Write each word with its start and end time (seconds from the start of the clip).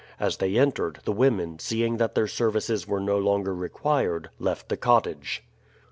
As 0.19 0.37
they 0.37 0.57
entered, 0.57 0.97
the 1.05 1.11
women, 1.11 1.59
seeing 1.59 1.97
that 1.97 2.15
their 2.15 2.25
services 2.27 2.87
were 2.87 2.99
no 2.99 3.19
longer 3.19 3.53
required, 3.53 4.31
left 4.39 4.67
the 4.69 4.75
cottage. 4.77 5.43